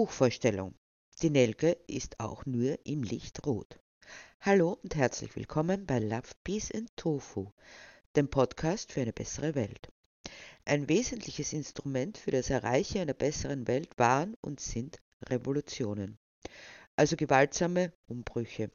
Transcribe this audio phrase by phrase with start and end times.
[0.00, 0.74] Buchvorstellung.
[1.20, 3.78] Die Nelke ist auch nur im Licht rot.
[4.40, 7.52] Hallo und herzlich willkommen bei Love, Peace and Tofu,
[8.16, 9.92] dem Podcast für eine bessere Welt.
[10.64, 16.16] Ein wesentliches Instrument für das Erreichen einer besseren Welt waren und sind Revolutionen,
[16.96, 18.70] also gewaltsame Umbrüche,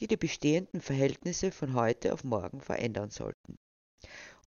[0.00, 3.56] die die bestehenden Verhältnisse von heute auf morgen verändern sollten.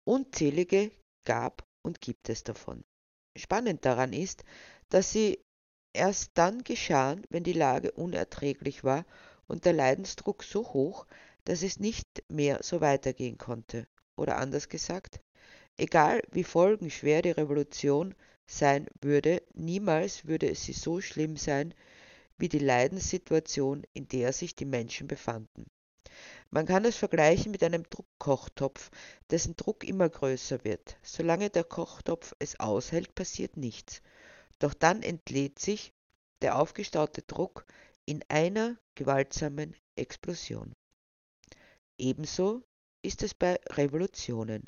[0.03, 0.91] Unzählige
[1.23, 2.83] gab und gibt es davon.
[3.37, 4.43] Spannend daran ist,
[4.89, 5.39] dass sie
[5.93, 9.05] erst dann geschahen, wenn die Lage unerträglich war
[9.47, 11.07] und der Leidensdruck so hoch,
[11.45, 13.87] dass es nicht mehr so weitergehen konnte.
[14.17, 15.21] Oder anders gesagt,
[15.77, 18.15] egal wie folgenschwer die Revolution
[18.47, 21.75] sein würde, niemals würde sie so schlimm sein
[22.39, 25.67] wie die Leidenssituation, in der sich die Menschen befanden.
[26.51, 28.91] Man kann es vergleichen mit einem Druckkochtopf,
[29.31, 30.97] dessen Druck immer größer wird.
[31.03, 34.01] Solange der Kochtopf es aushält, passiert nichts.
[34.59, 35.93] Doch dann entlädt sich
[36.43, 37.65] der aufgestaute Druck
[38.07, 40.75] in einer gewaltsamen Explosion.
[41.97, 42.63] Ebenso
[43.03, 44.65] ist es bei Revolutionen,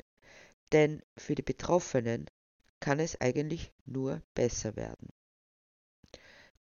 [0.71, 2.27] denn für die Betroffenen
[2.79, 5.09] kann es eigentlich nur besser werden.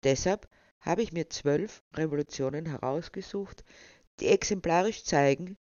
[0.04, 0.48] Deshalb
[0.82, 3.64] habe ich mir zwölf Revolutionen herausgesucht,
[4.20, 5.58] die exemplarisch zeigen,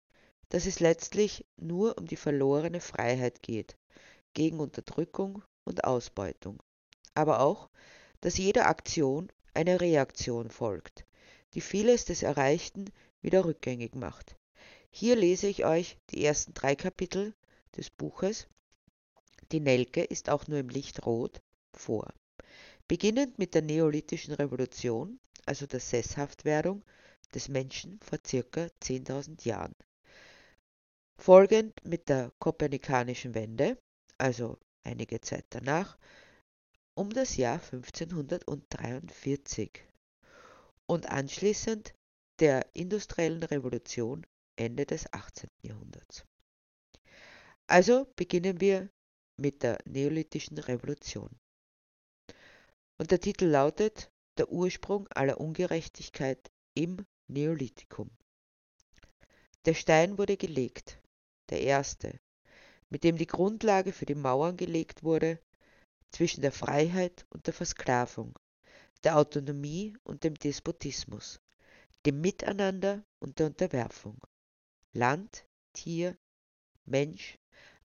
[0.49, 3.77] dass es letztlich nur um die verlorene Freiheit geht,
[4.35, 6.63] gegen Unterdrückung und Ausbeutung
[7.15, 7.69] aber auch,
[8.21, 11.05] dass jeder Aktion eine Reaktion folgt,
[11.55, 12.87] die vieles des Erreichten
[13.21, 14.37] wieder rückgängig macht.
[14.91, 17.34] Hier lese ich euch die ersten drei Kapitel
[17.77, 18.47] des Buches
[19.51, 21.41] Die Nelke ist auch nur im Licht rot
[21.72, 22.12] vor.
[22.89, 26.84] Beginnend mit der neolithischen Revolution, also der Sesshaftwerdung
[27.34, 29.75] des Menschen vor circa 10.000 Jahren.
[31.17, 33.78] Folgend mit der kopernikanischen Wende,
[34.19, 35.97] also einige Zeit danach,
[36.94, 39.84] um das Jahr 1543
[40.86, 41.94] und anschließend
[42.38, 44.26] der industriellen Revolution
[44.56, 45.48] Ende des 18.
[45.62, 46.26] Jahrhunderts.
[47.66, 48.91] Also beginnen wir
[49.38, 51.30] mit der neolithischen Revolution.
[52.98, 58.10] Und der Titel lautet Der Ursprung aller Ungerechtigkeit im Neolithikum.
[59.64, 61.00] Der Stein wurde gelegt,
[61.48, 62.20] der erste,
[62.91, 65.41] mit dem die Grundlage für die Mauern gelegt wurde,
[66.12, 68.39] zwischen der Freiheit und der Versklavung,
[69.03, 71.41] der Autonomie und dem Despotismus,
[72.06, 74.21] dem Miteinander und der Unterwerfung.
[74.93, 76.17] Land, Tier,
[76.84, 77.39] Mensch,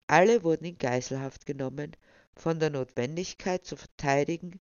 [0.06, 1.96] alle wurden in Geiselhaft genommen,
[2.34, 4.58] von der Notwendigkeit zu verteidigen,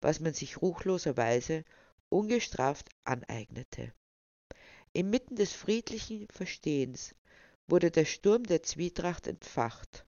[0.00, 1.64] was man sich ruchloserweise
[2.08, 3.92] ungestraft aneignete.
[4.92, 7.14] Inmitten des friedlichen Verstehens
[7.66, 10.06] wurde der Sturm der Zwietracht entfacht,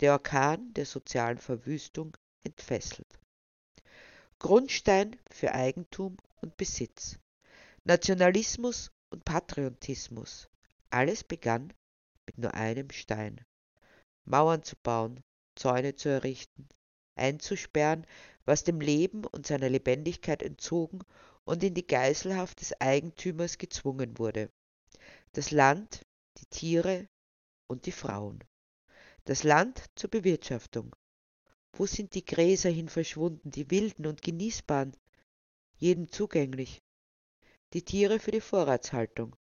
[0.00, 3.18] der Orkan der sozialen Verwüstung entfesselt.
[4.38, 7.18] Grundstein für Eigentum und Besitz.
[7.84, 10.48] Nationalismus und Patriotismus.
[10.90, 11.72] Alles begann
[12.26, 13.44] mit nur einem Stein.
[14.24, 15.22] Mauern zu bauen,
[15.56, 16.68] Zäune zu errichten,
[17.14, 18.06] einzusperren,
[18.44, 21.00] was dem Leben und seiner Lebendigkeit entzogen
[21.44, 24.50] und in die Geiselhaft des Eigentümers gezwungen wurde.
[25.32, 26.02] Das Land,
[26.38, 27.06] die Tiere
[27.68, 28.42] und die Frauen.
[29.24, 30.94] Das Land zur Bewirtschaftung,
[31.74, 34.96] wo sind die Gräser hin verschwunden, die wilden und genießbaren,
[35.76, 36.82] jedem zugänglich?
[37.72, 39.34] Die Tiere für die Vorratshaltung.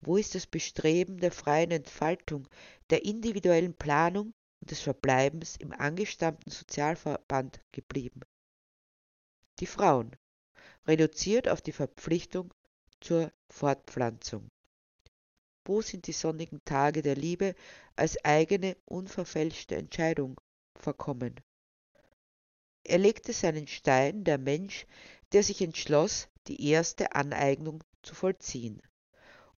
[0.00, 2.48] Wo ist das Bestreben der freien Entfaltung,
[2.90, 8.20] der individuellen Planung und des Verbleibens im angestammten Sozialverband geblieben?
[9.60, 10.14] Die Frauen,
[10.86, 12.52] reduziert auf die Verpflichtung
[13.00, 14.50] zur Fortpflanzung.
[15.64, 17.54] Wo sind die sonnigen Tage der Liebe
[17.94, 20.40] als eigene, unverfälschte Entscheidung?
[20.76, 21.36] Verkommen.
[22.84, 24.86] Er legte seinen Stein, der Mensch,
[25.32, 28.82] der sich entschloss, die erste Aneignung zu vollziehen,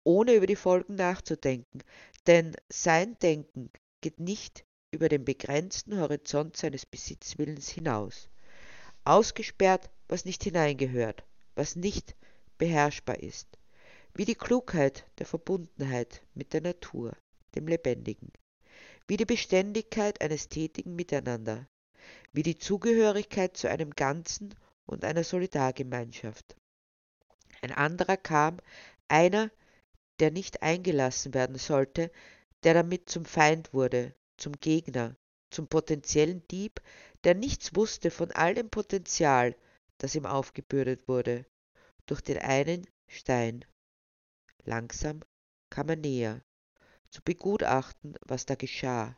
[0.02, 1.82] ohne über die Folgen nachzudenken,
[2.26, 3.70] denn sein Denken
[4.00, 8.28] geht nicht über den begrenzten Horizont seines Besitzwillens hinaus.
[9.04, 11.24] Ausgesperrt, was nicht hineingehört,
[11.54, 12.16] was nicht
[12.58, 13.48] beherrschbar ist,
[14.14, 17.16] wie die Klugheit der Verbundenheit mit der Natur,
[17.54, 18.32] dem Lebendigen
[19.06, 21.66] wie die Beständigkeit eines tätigen Miteinander,
[22.32, 24.54] wie die Zugehörigkeit zu einem Ganzen
[24.86, 26.56] und einer Solidargemeinschaft.
[27.60, 28.58] Ein anderer kam,
[29.08, 29.50] einer,
[30.18, 32.10] der nicht eingelassen werden sollte,
[32.62, 35.16] der damit zum Feind wurde, zum Gegner,
[35.50, 36.80] zum potenziellen Dieb,
[37.24, 39.56] der nichts wusste von all dem Potenzial,
[39.98, 41.46] das ihm aufgebürdet wurde,
[42.06, 43.64] durch den einen Stein.
[44.64, 45.20] Langsam
[45.70, 46.42] kam er näher,
[47.12, 49.16] zu begutachten, was da geschah.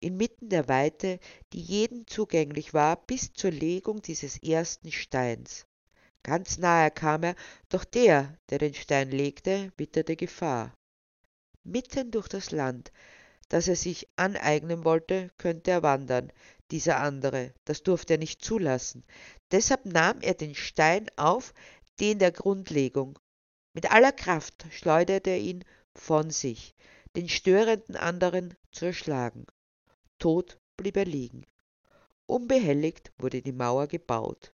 [0.00, 1.18] Inmitten der Weite,
[1.52, 5.66] die jedem zugänglich war, bis zur Legung dieses ersten Steins.
[6.22, 7.34] Ganz nahe kam er,
[7.68, 10.74] doch der, der den Stein legte, witterte Gefahr.
[11.64, 12.92] Mitten durch das Land,
[13.48, 16.32] das er sich aneignen wollte, könnte er wandern,
[16.70, 19.04] dieser andere, das durfte er nicht zulassen.
[19.50, 21.52] Deshalb nahm er den Stein auf,
[22.00, 23.18] den der Grundlegung.
[23.74, 25.64] Mit aller Kraft schleuderte er ihn
[25.94, 26.74] von sich,
[27.16, 29.46] den störenden anderen zu erschlagen.
[30.18, 31.44] Tot blieb er liegen.
[32.26, 34.54] Unbehelligt wurde die Mauer gebaut,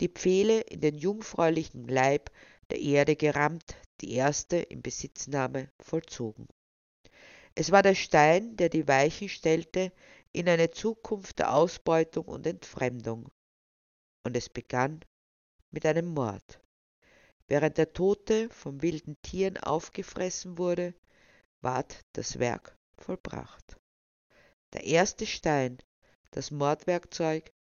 [0.00, 2.30] die Pfähle in den jungfräulichen Leib
[2.70, 6.48] der Erde gerammt, die erste in Besitznahme vollzogen.
[7.54, 9.92] Es war der Stein, der die Weichen stellte
[10.32, 13.30] in eine Zukunft der Ausbeutung und Entfremdung.
[14.24, 15.00] Und es begann
[15.70, 16.60] mit einem Mord.
[17.48, 20.94] Während der Tote von wilden Tieren aufgefressen wurde,
[21.66, 23.76] ward das Werk vollbracht.
[24.72, 25.78] Der erste Stein,
[26.30, 27.52] das Mordwerkzeug,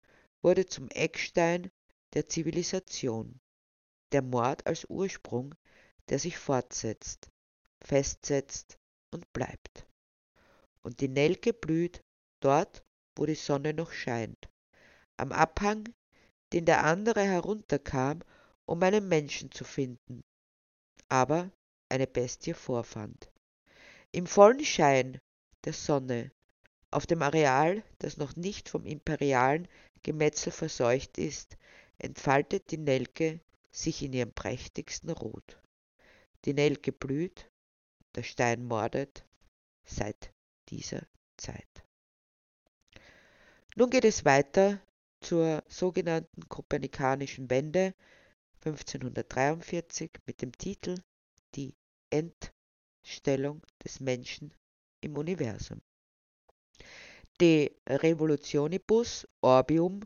[0.44, 1.72] wurde zum Eckstein
[2.14, 3.40] der Zivilisation.
[4.12, 5.56] Der Mord als Ursprung,
[6.10, 7.32] der sich fortsetzt,
[7.82, 8.78] festsetzt
[9.10, 9.88] und bleibt.
[10.84, 12.04] Und die Nelke blüht
[12.42, 12.86] dort,
[13.16, 14.48] wo die Sonne noch scheint,
[15.18, 15.90] am Abhang,
[16.54, 18.22] den der andere herunterkam,
[18.68, 20.24] um einen Menschen zu finden,
[21.10, 21.50] aber
[21.90, 23.32] eine Bestie vorfand.
[24.16, 25.20] Im vollen Schein
[25.66, 26.32] der Sonne,
[26.90, 29.68] auf dem Areal, das noch nicht vom imperialen
[30.04, 31.58] Gemetzel verseucht ist,
[31.98, 33.42] entfaltet die Nelke
[33.72, 35.62] sich in ihrem prächtigsten Rot.
[36.46, 37.52] Die Nelke blüht,
[38.16, 39.26] der Stein mordet
[39.84, 40.32] seit
[40.70, 41.84] dieser Zeit.
[43.76, 44.80] Nun geht es weiter
[45.20, 47.94] zur sogenannten Kopernikanischen Wende
[48.64, 51.02] 1543 mit dem Titel
[51.56, 51.76] Die
[53.06, 54.52] Entstellung des Menschen
[55.00, 55.80] im Universum.
[57.40, 60.02] De Revolutionibus Orbium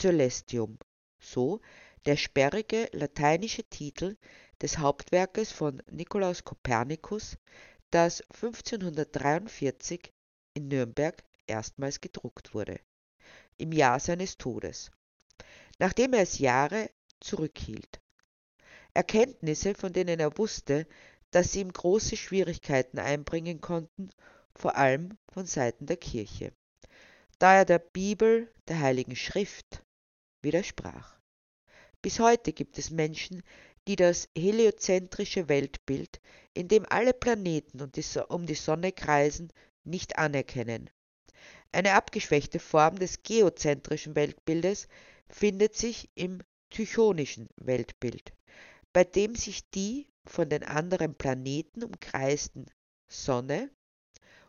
[0.00, 0.78] Coelestium,
[1.20, 1.60] so
[2.06, 4.16] der sperrige lateinische Titel
[4.62, 7.36] des Hauptwerkes von Nikolaus Kopernikus,
[7.90, 10.10] das 1543
[10.54, 12.80] in Nürnberg erstmals gedruckt wurde,
[13.58, 14.90] im Jahr seines Todes,
[15.78, 16.88] nachdem er es Jahre
[17.20, 18.00] zurückhielt.
[18.94, 20.86] Erkenntnisse, von denen er wusste,
[21.32, 24.10] dass sie ihm große Schwierigkeiten einbringen konnten,
[24.54, 26.52] vor allem von Seiten der Kirche,
[27.38, 29.82] da er der Bibel, der Heiligen Schrift,
[30.42, 31.18] widersprach.
[32.02, 33.42] Bis heute gibt es Menschen,
[33.88, 36.20] die das heliozentrische Weltbild,
[36.54, 39.52] in dem alle Planeten um die Sonne kreisen,
[39.84, 40.90] nicht anerkennen.
[41.72, 44.88] Eine abgeschwächte Form des geozentrischen Weltbildes
[45.28, 48.32] findet sich im tychonischen Weltbild,
[48.92, 52.66] bei dem sich die von den anderen Planeten umkreisten
[53.08, 53.70] Sonne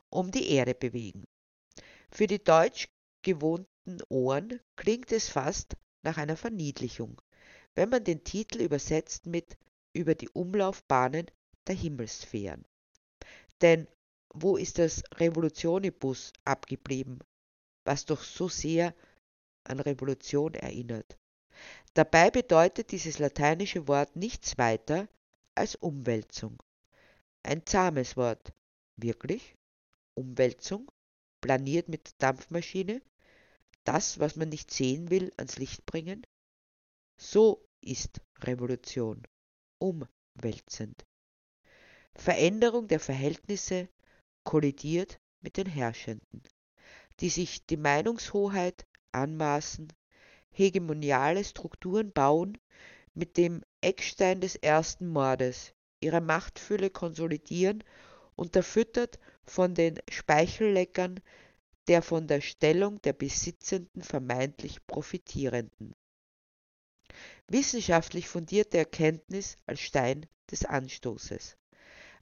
[0.09, 1.25] um die Erde bewegen.
[2.11, 2.87] Für die deutsch
[3.23, 7.19] gewohnten Ohren klingt es fast nach einer Verniedlichung,
[7.75, 9.57] wenn man den Titel übersetzt mit
[9.93, 11.25] über die Umlaufbahnen
[11.67, 12.65] der Himmelssphären.
[13.61, 13.87] Denn
[14.33, 17.19] wo ist das Revolutionibus abgeblieben,
[17.85, 18.93] was doch so sehr
[19.63, 21.17] an Revolution erinnert?
[21.93, 25.07] Dabei bedeutet dieses lateinische Wort nichts weiter
[25.55, 26.61] als Umwälzung.
[27.43, 28.53] Ein zahmes Wort.
[28.95, 29.55] Wirklich?
[30.15, 30.91] Umwälzung?
[31.41, 33.01] Planiert mit Dampfmaschine?
[33.83, 36.25] Das, was man nicht sehen will, ans Licht bringen?
[37.17, 39.23] So ist Revolution.
[39.79, 41.05] Umwälzend.
[42.15, 43.89] Veränderung der Verhältnisse
[44.43, 46.43] kollidiert mit den Herrschenden,
[47.19, 49.91] die sich die Meinungshoheit anmaßen,
[50.51, 52.57] hegemoniale Strukturen bauen,
[53.13, 57.83] mit dem Eckstein des ersten Mordes ihre Machtfülle konsolidieren,
[58.35, 61.19] unterfüttert von den Speichelleckern
[61.87, 65.93] der von der Stellung der Besitzenden vermeintlich Profitierenden.
[67.47, 71.57] Wissenschaftlich fundierte Erkenntnis als Stein des Anstoßes,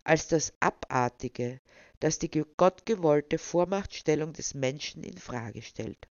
[0.04, 1.62] als das Abartige,
[2.00, 6.08] das die gottgewollte Vormachtstellung des Menschen in Frage stellt.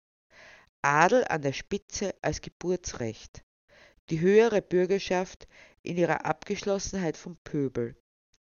[0.82, 3.42] Adel an der Spitze als Geburtsrecht,
[4.10, 5.46] die höhere Bürgerschaft
[5.82, 7.96] in ihrer Abgeschlossenheit vom Pöbel,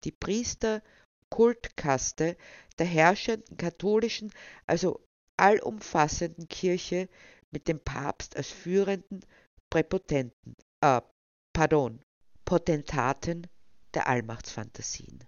[0.04, 0.82] die Priester
[1.30, 2.36] Kultkaste
[2.78, 4.32] der herrschenden katholischen,
[4.68, 5.02] also
[5.38, 7.10] allumfassenden Kirche
[7.52, 9.26] mit dem Papst als führenden
[9.70, 11.02] Präpotenten, äh,
[11.54, 12.04] pardon,
[12.46, 13.48] Potentaten
[13.94, 15.24] der Allmachtsfantasien.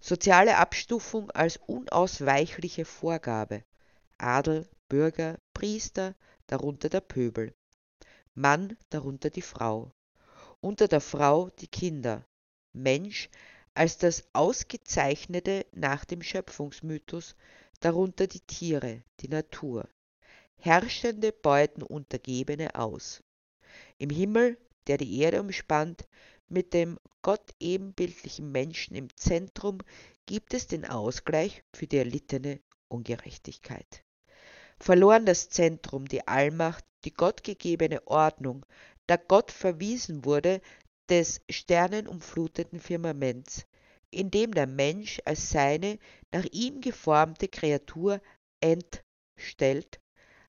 [0.00, 3.64] Soziale Abstufung als unausweichliche Vorgabe.
[4.16, 6.14] Adel, Bürger, Priester,
[6.46, 7.52] darunter der Pöbel.
[8.38, 9.92] Mann, darunter die Frau.
[10.60, 12.24] Unter der Frau die Kinder.
[12.72, 13.30] Mensch
[13.74, 17.34] als das Ausgezeichnete nach dem Schöpfungsmythos,
[17.80, 19.88] darunter die Tiere, die Natur.
[20.56, 23.24] Herrschende beuten Untergebene aus.
[23.98, 26.08] Im Himmel der die Erde umspannt,
[26.48, 29.78] mit dem Gott ebenbildlichen Menschen im Zentrum,
[30.26, 34.04] gibt es den Ausgleich für die erlittene Ungerechtigkeit.
[34.80, 38.64] Verloren das Zentrum, die Allmacht, die gottgegebene Ordnung,
[39.06, 40.60] da Gott verwiesen wurde
[41.08, 43.66] des sternenumfluteten Firmaments,
[44.10, 45.98] in dem der Mensch als seine
[46.32, 48.20] nach ihm geformte Kreatur
[48.60, 50.00] entstellt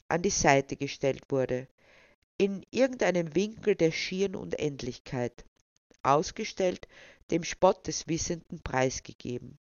[0.10, 1.68] an die Seite gestellt wurde,
[2.38, 5.46] in irgendeinem Winkel der schieren Unendlichkeit,
[6.04, 6.88] ausgestellt,
[7.32, 9.60] dem Spott des Wissenden preisgegeben.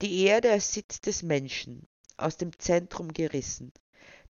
[0.00, 3.72] Die Erde als Sitz des Menschen, aus dem Zentrum gerissen,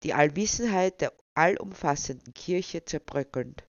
[0.04, 3.68] die Allwissenheit der allumfassenden Kirche zerbröckelnd,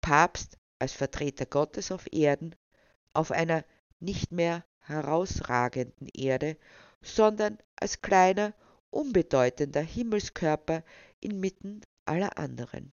[0.00, 2.54] Papst als Vertreter Gottes auf Erden,
[3.12, 3.64] auf einer
[4.00, 6.56] nicht mehr herausragenden Erde,
[7.02, 8.54] sondern als kleiner,
[8.90, 10.82] unbedeutender Himmelskörper
[11.20, 12.90] inmitten aller anderen.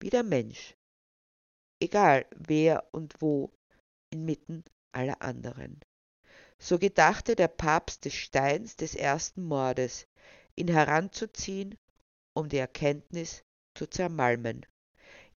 [0.00, 0.74] Wie der Mensch,
[1.80, 3.52] egal wer und wo,
[4.10, 5.80] inmitten aller anderen.
[6.62, 10.06] So gedachte der Papst des Steins des ersten Mordes,
[10.54, 11.76] ihn heranzuziehen,
[12.34, 13.42] um die Erkenntnis
[13.74, 14.64] zu zermalmen,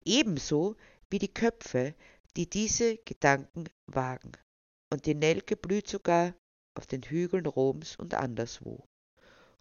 [0.04, 0.76] ebenso
[1.10, 1.96] wie die Köpfe,
[2.38, 4.34] die diese Gedanken wagen.
[4.92, 6.36] Und die Nelke blüht sogar
[6.76, 8.88] auf den Hügeln Roms und anderswo,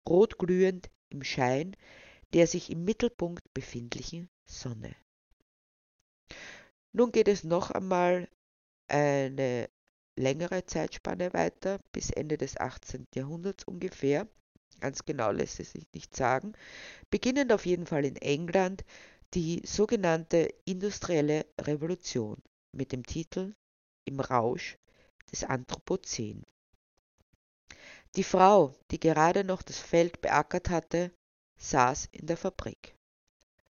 [0.07, 1.75] rotglühend im Schein
[2.35, 4.95] der sich im Mittelpunkt befindlichen Sonne.
[6.93, 8.29] Nun geht es noch einmal
[8.89, 9.71] eine
[10.17, 13.07] längere Zeitspanne weiter, bis Ende des 18.
[13.15, 14.29] Jahrhunderts ungefähr.
[14.81, 16.53] Ganz genau lässt es sich nicht sagen.
[17.11, 18.85] Beginnend auf jeden Fall in England
[19.35, 22.37] die sogenannte industrielle Revolution
[22.73, 23.55] mit dem Titel
[24.05, 24.79] Im Rausch
[25.33, 26.45] des Anthropozän.
[28.17, 31.11] Die Frau, die gerade noch das Feld beackert hatte,
[31.57, 32.95] saß in der Fabrik.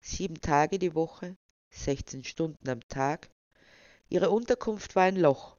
[0.01, 1.37] Sieben Tage die Woche,
[1.71, 3.29] 16 Stunden am Tag.
[4.09, 5.54] Ihre Unterkunft war ein Loch,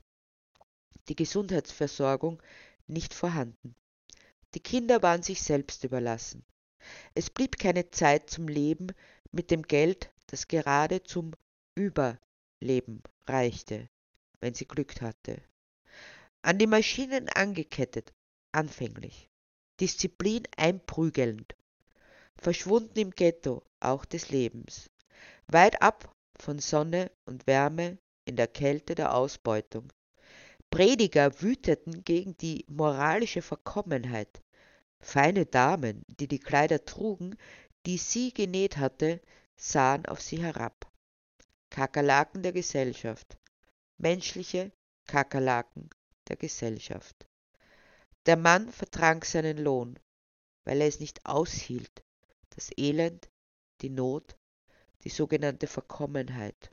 [1.09, 2.43] die Gesundheitsversorgung
[2.87, 3.75] nicht vorhanden.
[4.55, 6.45] Die Kinder waren sich selbst überlassen.
[7.15, 8.89] Es blieb keine Zeit zum Leben
[9.33, 11.33] mit dem Geld, das gerade zum
[11.75, 13.89] Überleben reichte,
[14.41, 15.43] wenn sie Glück hatte.
[16.43, 18.13] An die Maschinen angekettet,
[18.53, 19.29] anfänglich,
[19.81, 21.55] Disziplin einprügelnd,
[22.37, 24.91] verschwunden im Ghetto auch des Lebens,
[25.49, 29.93] weit ab von Sonne und Wärme in der Kälte der Ausbeutung.
[30.77, 34.43] Prediger wüteten gegen die moralische Verkommenheit.
[35.01, 37.39] Feine Damen, die die Kleider trugen,
[37.87, 39.23] die sie genäht hatte,
[39.57, 40.93] sahen auf sie herab.
[41.71, 43.39] Kakerlaken der Gesellschaft,
[43.97, 44.71] menschliche
[45.07, 45.89] Kakerlaken
[46.29, 47.27] der Gesellschaft.
[48.27, 49.99] Der Mann vertrank seinen Lohn,
[50.65, 52.05] weil er es nicht aushielt,
[52.51, 53.31] das Elend,
[53.81, 54.37] die Not,
[55.05, 56.71] die sogenannte Verkommenheit.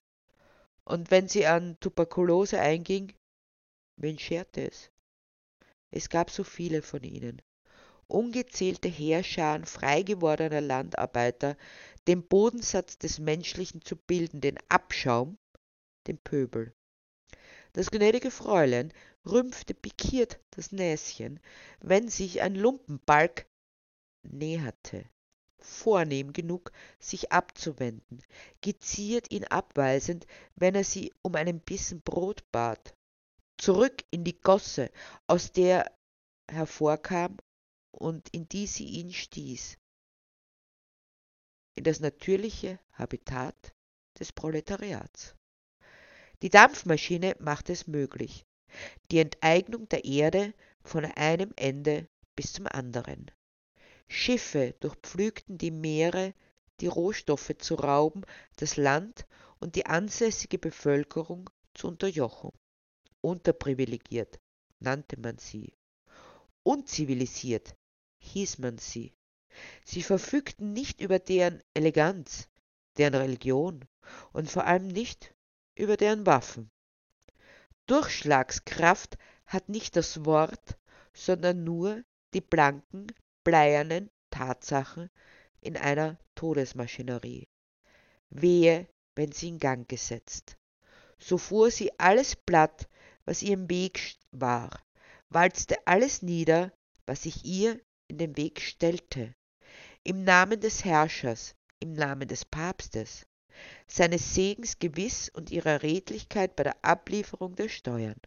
[0.83, 3.13] Und wenn sie an Tuberkulose einging,
[3.95, 4.91] wen scherte es?
[5.91, 7.41] Es gab so viele von ihnen.
[8.07, 11.55] Ungezählte Heerscharen frei gewordener Landarbeiter,
[12.07, 15.37] den Bodensatz des Menschlichen zu bilden, den Abschaum,
[16.07, 16.73] den Pöbel.
[17.73, 18.93] Das gnädige Fräulein
[19.25, 21.39] rümpfte pikiert das Näschen,
[21.79, 23.47] wenn sich ein Lumpenbalg
[24.23, 25.05] näherte
[25.63, 28.21] vornehm genug, sich abzuwenden,
[28.61, 32.95] geziert ihn abweisend, wenn er sie um einen Bissen Brot bat,
[33.57, 34.91] zurück in die Gosse,
[35.27, 35.85] aus der
[36.47, 37.37] er hervorkam
[37.91, 39.77] und in die sie ihn stieß,
[41.75, 43.73] in das natürliche Habitat
[44.19, 45.35] des Proletariats.
[46.41, 48.45] Die Dampfmaschine macht es möglich,
[49.11, 53.31] die Enteignung der Erde von einem Ende bis zum anderen.
[54.07, 56.33] Schiffe durchpflügten die Meere,
[56.81, 58.23] die Rohstoffe zu rauben,
[58.57, 59.25] das Land
[59.59, 62.51] und die ansässige Bevölkerung zu unterjochen.
[63.23, 64.41] Unterprivilegiert
[64.79, 65.73] nannte man sie.
[66.63, 67.73] Unzivilisiert
[68.17, 69.13] hieß man sie.
[69.85, 72.49] Sie verfügten nicht über deren Eleganz,
[72.97, 73.85] deren Religion
[74.33, 75.33] und vor allem nicht
[75.75, 76.69] über deren Waffen.
[77.87, 80.77] Durchschlagskraft hat nicht das Wort,
[81.13, 82.03] sondern nur
[82.33, 83.07] die blanken,
[83.45, 85.09] bleiernen Tatsachen
[85.61, 87.47] in einer Todesmaschinerie.
[88.29, 90.57] Wehe, wenn sie in Gang gesetzt.
[91.19, 92.89] So fuhr sie alles platt,
[93.25, 94.69] was ihr im Weg war,
[95.29, 96.71] walzte alles nieder,
[97.05, 99.33] was sich ihr in den Weg stellte,
[100.03, 103.25] im Namen des Herrschers, im Namen des Papstes,
[103.87, 108.19] seines Segens gewiss und ihrer Redlichkeit bei der Ablieferung der Steuern.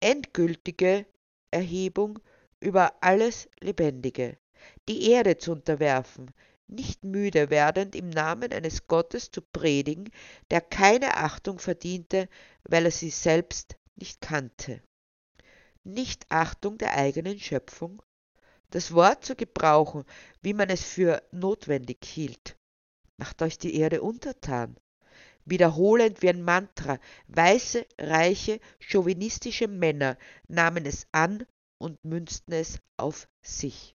[0.00, 1.06] Endgültige
[1.50, 2.18] Erhebung
[2.60, 4.38] über alles Lebendige,
[4.88, 6.30] die Erde zu unterwerfen,
[6.66, 10.10] nicht müde werdend im Namen eines Gottes zu predigen,
[10.50, 12.28] der keine Achtung verdiente,
[12.64, 14.82] weil er sie selbst nicht kannte.
[15.84, 18.02] Nicht Achtung der eigenen Schöpfung,
[18.70, 20.04] das Wort zu gebrauchen,
[20.42, 22.56] wie man es für notwendig hielt.
[23.18, 24.76] Macht euch die Erde untertan.
[25.44, 30.16] Wiederholend wie ein Mantra, weiße, reiche, chauvinistische Männer
[30.48, 31.46] nahmen es an
[31.78, 33.94] und münzten es auf sich.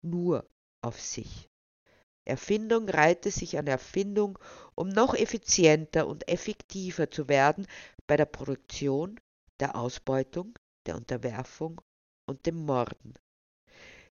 [0.00, 0.48] Nur
[0.80, 1.51] auf sich.
[2.24, 4.38] Erfindung reihte sich an Erfindung,
[4.74, 7.66] um noch effizienter und effektiver zu werden
[8.06, 9.18] bei der Produktion,
[9.60, 11.80] der Ausbeutung, der Unterwerfung
[12.26, 13.14] und dem Morden.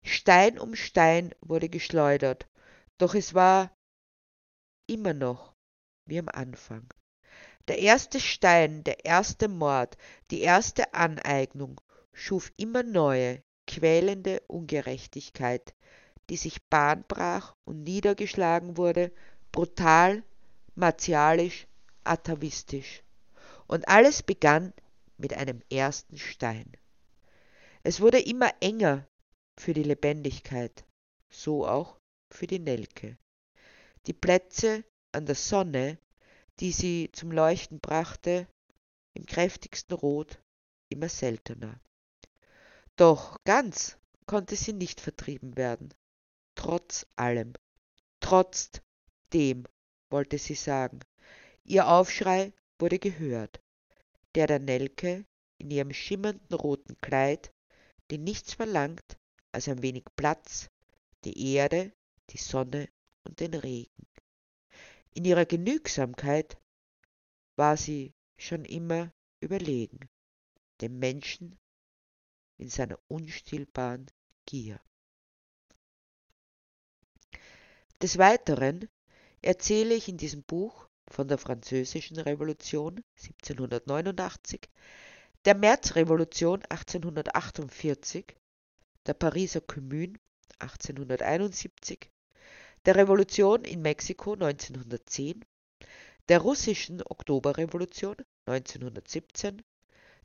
[0.03, 2.47] Stein um Stein wurde geschleudert,
[2.97, 3.75] doch es war
[4.87, 5.55] immer noch
[6.05, 6.91] wie am Anfang.
[7.67, 9.97] Der erste Stein, der erste Mord,
[10.31, 11.79] die erste Aneignung
[12.11, 15.73] schuf immer neue, quälende Ungerechtigkeit,
[16.31, 19.11] die sich Bahn brach und niedergeschlagen wurde,
[19.51, 20.23] brutal,
[20.75, 21.67] martialisch,
[22.05, 23.03] atavistisch.
[23.67, 24.73] Und alles begann
[25.17, 26.71] mit einem ersten Stein.
[27.83, 29.05] Es wurde immer enger
[29.59, 30.85] für die Lebendigkeit,
[31.29, 31.97] so auch
[32.33, 33.17] für die Nelke.
[34.07, 35.99] Die Plätze an der Sonne,
[36.61, 38.47] die sie zum Leuchten brachte,
[39.15, 40.41] im kräftigsten Rot,
[40.87, 41.81] immer seltener.
[42.95, 43.97] Doch ganz
[44.27, 45.93] konnte sie nicht vertrieben werden
[46.61, 47.53] trotz allem,
[48.19, 48.69] trotz
[49.33, 49.63] dem,
[50.11, 50.99] wollte sie sagen.
[51.63, 53.59] Ihr Aufschrei wurde gehört,
[54.35, 55.25] der der Nelke
[55.57, 57.51] in ihrem schimmernden roten Kleid,
[58.11, 59.17] die nichts verlangt
[59.51, 60.69] als ein wenig Platz,
[61.23, 61.93] die Erde,
[62.29, 62.87] die Sonne
[63.23, 64.05] und den Regen.
[65.15, 66.59] In ihrer Genügsamkeit
[67.55, 70.11] war sie schon immer überlegen,
[70.79, 71.57] dem Menschen
[72.59, 74.05] in seiner unstillbaren
[74.45, 74.79] Gier.
[78.01, 78.89] Des Weiteren
[79.43, 84.61] erzähle ich in diesem Buch von der Französischen Revolution 1789,
[85.45, 88.35] der Märzrevolution 1848,
[89.05, 90.17] der Pariser Kommune
[90.57, 92.09] 1871,
[92.87, 95.45] der Revolution in Mexiko 1910,
[96.27, 98.15] der russischen Oktoberrevolution
[98.47, 99.61] 1917,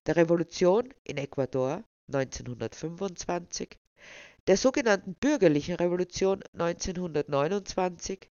[0.07, 3.79] der Revolution in Ecuador 1925,
[4.47, 8.31] der sogenannten bürgerlichen Revolution 1929,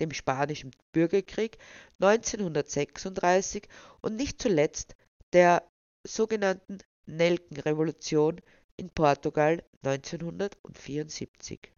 [0.00, 1.58] dem Spanischen Bürgerkrieg
[2.00, 3.68] 1936
[4.02, 4.96] und nicht zuletzt
[5.32, 5.66] der
[6.06, 8.40] sogenannten Nelkenrevolution
[8.76, 11.72] in Portugal 1974.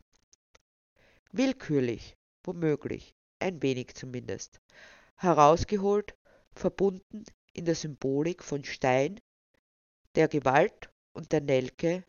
[1.33, 4.61] Willkürlich, womöglich, ein wenig zumindest,
[5.17, 6.17] herausgeholt,
[6.55, 9.21] verbunden in der Symbolik von Stein,
[10.15, 12.05] der Gewalt und der Nelke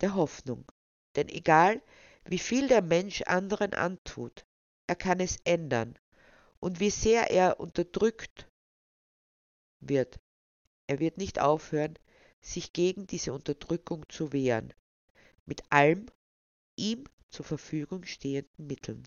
[0.00, 0.70] der Hoffnung.
[1.16, 1.82] Denn egal,
[2.24, 4.46] wie viel der Mensch anderen antut,
[4.86, 5.98] er kann es ändern.
[6.60, 8.48] Und wie sehr er unterdrückt
[9.80, 10.20] wird,
[10.86, 11.98] er wird nicht aufhören,
[12.42, 14.74] sich gegen diese Unterdrückung zu wehren,
[15.46, 16.06] mit allem
[16.76, 19.06] ihm zur Verfügung stehenden Mitteln.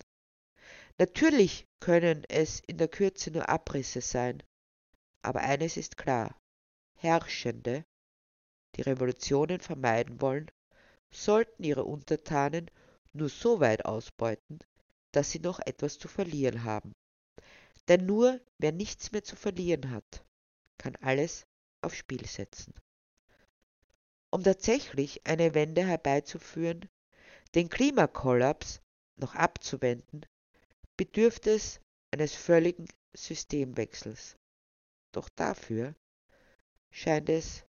[0.98, 4.42] Natürlich können es in der Kürze nur Abrisse sein,
[5.22, 6.36] aber eines ist klar,
[6.96, 7.84] Herrschende,
[8.76, 10.50] die Revolutionen vermeiden wollen,
[11.14, 12.70] sollten ihre Untertanen
[13.12, 14.58] nur so weit ausbeuten,
[15.12, 16.92] dass sie noch etwas zu verlieren haben.
[17.88, 20.24] Denn nur wer nichts mehr zu verlieren hat,
[20.78, 21.46] kann alles
[21.82, 22.74] aufs Spiel setzen.
[24.30, 26.88] Um tatsächlich eine Wende herbeizuführen,
[27.54, 28.80] den Klimakollaps
[29.16, 30.26] noch abzuwenden,
[30.96, 34.36] bedürft es eines völligen Systemwechsels.
[35.12, 35.94] Doch dafür
[36.90, 37.64] scheint es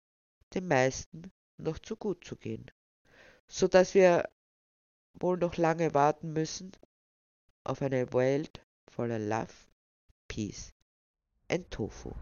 [0.55, 2.71] den meisten noch zu gut zu gehen
[3.49, 4.29] so dass wir
[5.15, 6.73] wohl noch lange warten müssen
[7.65, 9.53] auf eine Welt voller Love,
[10.29, 10.73] Peace
[11.49, 12.13] and Tofu.